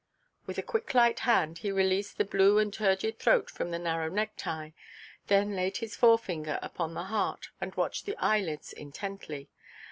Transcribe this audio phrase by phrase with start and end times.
[0.47, 4.09] With a quick light hand he released the blue and turgid throat from the narrow
[4.09, 4.71] necktie,
[5.27, 9.47] then laid his forefinger upon the heart and watched the eyelids intently.